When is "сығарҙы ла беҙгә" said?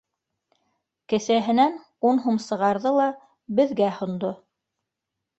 2.45-3.91